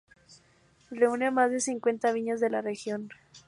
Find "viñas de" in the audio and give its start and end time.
2.11-2.49